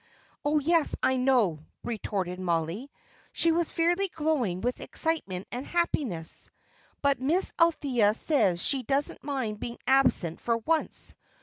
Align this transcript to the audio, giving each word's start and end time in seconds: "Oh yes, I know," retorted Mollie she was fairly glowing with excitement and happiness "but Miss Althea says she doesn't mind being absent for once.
"Oh 0.43 0.57
yes, 0.57 0.95
I 1.03 1.17
know," 1.17 1.59
retorted 1.83 2.39
Mollie 2.39 2.89
she 3.33 3.51
was 3.51 3.69
fairly 3.69 4.07
glowing 4.07 4.61
with 4.61 4.81
excitement 4.81 5.47
and 5.51 5.63
happiness 5.63 6.49
"but 7.03 7.21
Miss 7.21 7.53
Althea 7.61 8.15
says 8.15 8.63
she 8.63 8.81
doesn't 8.81 9.23
mind 9.23 9.59
being 9.59 9.77
absent 9.85 10.41
for 10.41 10.57
once. 10.57 11.13